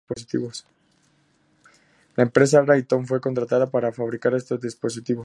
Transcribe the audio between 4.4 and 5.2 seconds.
dispositivos.